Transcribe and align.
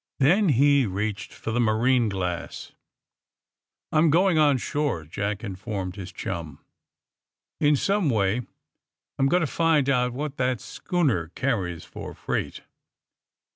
Then 0.17 0.49
he 0.49 0.87
reached 0.87 1.31
for 1.31 1.51
the 1.51 1.59
marine 1.59 2.09
glass. 2.09 2.71
76 2.71 2.71
THE. 2.71 2.71
SUBMAKINE 2.71 2.75
BOYS 2.81 3.91
a 3.91 3.95
I'm 3.97 4.09
going 4.09 4.37
on 4.39 4.57
shore/' 4.57 5.05
Jack 5.11 5.43
informed 5.43 5.95
his 5.95 6.11
chum. 6.11 6.57
^^In 7.61 7.77
some 7.77 8.09
way 8.09 8.41
I'm 9.19 9.27
going 9.27 9.41
to 9.41 9.45
find 9.45 9.87
out 9.89 10.13
what 10.13 10.37
that 10.37 10.59
schooner 10.59 11.27
carries 11.35 11.85
for 11.85 12.15
freight." 12.15 12.61